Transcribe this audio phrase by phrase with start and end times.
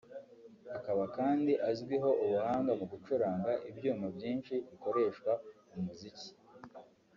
[0.77, 5.31] akaba kandi azwiho ubuhanga mu gucuranga ibyuma byinshi bikoreshwa
[5.71, 6.29] mu muziki